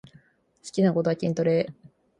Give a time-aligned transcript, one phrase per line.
[0.63, 1.71] 好きなことは筋トレ